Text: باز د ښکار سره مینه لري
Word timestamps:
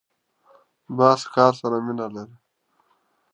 باز 0.97 1.19
د 1.21 1.23
ښکار 1.23 1.53
سره 1.61 1.77
مینه 1.85 2.07
لري 2.15 2.37